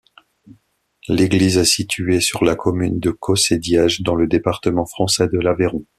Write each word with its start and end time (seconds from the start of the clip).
L'église 1.07 1.57
est 1.59 1.63
située 1.65 2.21
sur 2.21 2.43
la 2.43 2.55
commune 2.55 2.99
de 2.99 3.11
Causse-et-Diège, 3.11 4.01
dans 4.01 4.15
le 4.15 4.25
département 4.25 4.87
français 4.87 5.27
de 5.27 5.37
l'Aveyron. 5.37 5.85